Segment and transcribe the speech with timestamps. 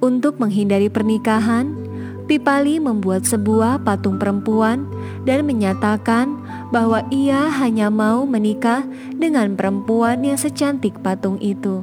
[0.00, 1.90] Untuk menghindari pernikahan,
[2.30, 4.86] Pipali membuat sebuah patung perempuan
[5.26, 6.38] dan menyatakan
[6.70, 8.86] bahwa ia hanya mau menikah
[9.18, 11.82] dengan perempuan yang secantik patung itu.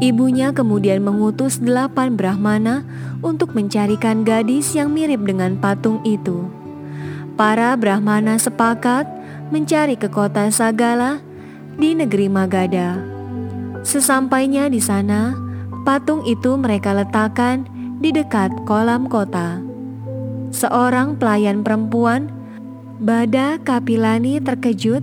[0.00, 2.88] Ibunya kemudian mengutus delapan Brahmana
[3.20, 6.48] untuk mencarikan gadis yang mirip dengan patung itu.
[7.36, 9.04] Para Brahmana sepakat
[9.52, 11.20] mencari ke kota Sagala
[11.76, 12.96] di negeri Magadha.
[13.84, 15.36] Sesampainya di sana,
[15.84, 17.73] patung itu mereka letakkan
[18.04, 19.64] di dekat kolam kota.
[20.52, 22.28] Seorang pelayan perempuan,
[23.00, 25.00] Bada Kapilani terkejut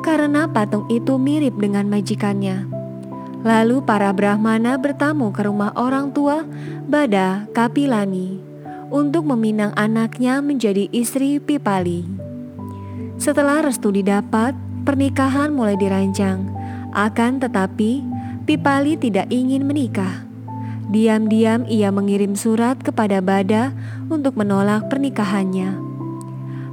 [0.00, 2.64] karena patung itu mirip dengan majikannya.
[3.44, 6.48] Lalu para Brahmana bertamu ke rumah orang tua
[6.88, 8.40] Bada Kapilani
[8.88, 12.08] untuk meminang anaknya menjadi istri Pipali.
[13.20, 14.56] Setelah restu didapat,
[14.88, 16.48] pernikahan mulai dirancang.
[16.96, 18.00] Akan tetapi,
[18.48, 20.29] Pipali tidak ingin menikah.
[20.90, 23.70] Diam-diam ia mengirim surat kepada Bada
[24.10, 25.78] untuk menolak pernikahannya.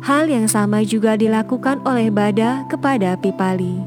[0.02, 3.78] Hal yang sama juga dilakukan oleh Bada kepada Pipali.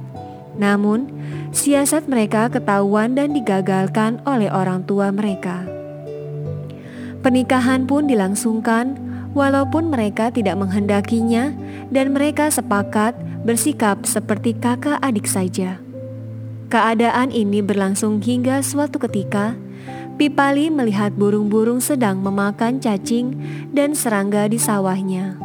[0.55, 1.11] Namun,
[1.51, 5.67] siasat mereka ketahuan dan digagalkan oleh orang tua mereka.
[7.27, 8.95] Pernikahan pun dilangsungkan
[9.35, 11.51] walaupun mereka tidak menghendakinya
[11.91, 15.83] dan mereka sepakat bersikap seperti kakak adik saja.
[16.71, 19.59] Keadaan ini berlangsung hingga suatu ketika
[20.21, 23.41] Pipali melihat burung-burung sedang memakan cacing
[23.73, 25.41] dan serangga di sawahnya.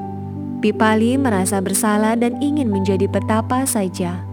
[0.60, 4.28] Pipali merasa bersalah dan ingin menjadi petapa saja.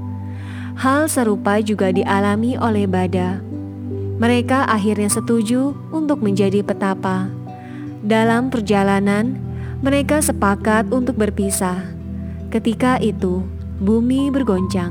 [0.74, 3.38] Hal serupa juga dialami oleh Bada.
[4.18, 7.30] Mereka akhirnya setuju untuk menjadi petapa.
[8.02, 9.38] Dalam perjalanan,
[9.78, 11.86] mereka sepakat untuk berpisah.
[12.50, 13.46] Ketika itu,
[13.78, 14.90] bumi bergoncang.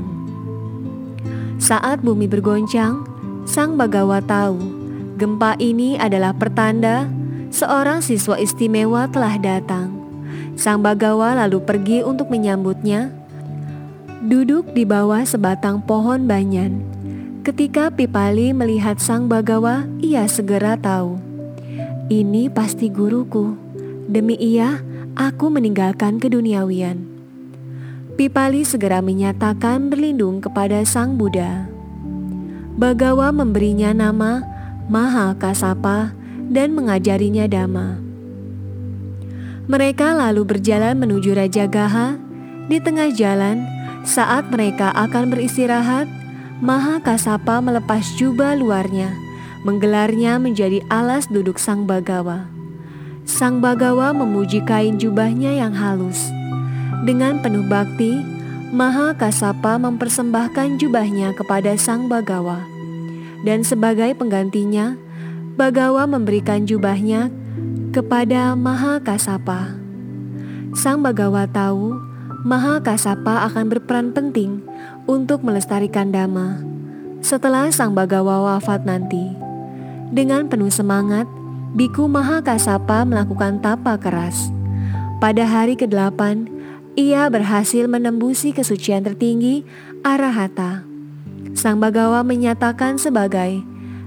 [1.60, 3.04] Saat bumi bergoncang,
[3.44, 4.81] Sang Bagawa tahu
[5.22, 7.06] Gempa ini adalah pertanda
[7.54, 9.94] seorang siswa istimewa telah datang.
[10.58, 13.14] Sang Bagawa lalu pergi untuk menyambutnya.
[14.26, 16.82] Duduk di bawah sebatang pohon banyan.
[17.46, 21.22] Ketika Pipali melihat Sang Bagawa, ia segera tahu.
[22.10, 23.54] Ini pasti guruku.
[24.10, 24.82] Demi ia,
[25.14, 26.98] aku meninggalkan keduniawian.
[28.18, 31.70] Pipali segera menyatakan berlindung kepada Sang Buddha.
[32.74, 34.51] Bagawa memberinya nama
[34.90, 36.10] Maha Kasapa
[36.50, 38.02] dan mengajarinya Dhamma.
[39.70, 42.18] Mereka lalu berjalan menuju Raja Gaha.
[42.66, 43.62] Di tengah jalan,
[44.02, 46.10] saat mereka akan beristirahat,
[46.58, 49.14] Maha Kasapa melepas jubah luarnya,
[49.62, 52.50] menggelarnya menjadi alas duduk Sang Bagawa.
[53.22, 56.26] Sang Bagawa memuji kain jubahnya yang halus.
[57.06, 58.18] Dengan penuh bakti,
[58.74, 62.71] Maha Kasapa mempersembahkan jubahnya kepada Sang Bagawa
[63.42, 64.98] dan sebagai penggantinya,
[65.52, 67.28] Bagawa memberikan jubahnya
[67.92, 69.76] kepada Maha Kasapa.
[70.72, 71.92] Sang Bagawa tahu
[72.42, 74.64] Maha Kasapa akan berperan penting
[75.04, 76.64] untuk melestarikan Dhamma
[77.20, 79.36] setelah Sang Bagawa wafat nanti.
[80.08, 81.28] Dengan penuh semangat,
[81.72, 84.52] Biku Maha Kasapa melakukan tapa keras.
[85.22, 86.50] Pada hari ke-8,
[86.98, 89.64] ia berhasil menembusi kesucian tertinggi
[90.04, 90.91] Arahata.
[91.52, 93.60] Sang Bagawa menyatakan sebagai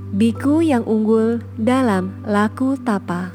[0.09, 3.29] biku yang unggul dalam laku tapa.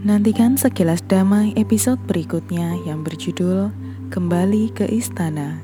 [0.00, 3.68] Nantikan sekilas damai episode berikutnya yang berjudul
[4.08, 5.60] Kembali ke Istana.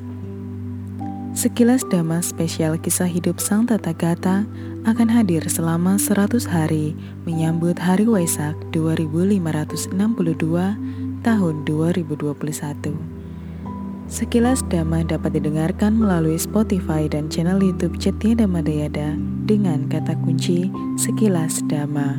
[1.36, 4.48] Sekilas Dhamma spesial kisah hidup Sang Tata Gata
[4.88, 6.96] akan hadir selama 100 hari
[7.28, 9.44] menyambut Hari Waisak 2562
[11.20, 13.15] tahun 2021.
[14.06, 19.18] Sekilas Dhamma dapat didengarkan melalui Spotify dan channel YouTube Cetia Dhamma Dayada
[19.50, 22.14] dengan kata kunci Sekilas Dhamma.